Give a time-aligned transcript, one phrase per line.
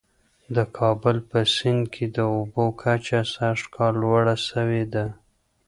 [0.55, 5.05] د کابل په سیند کي د اوبو کچه سږ کال لوړه سوې ده.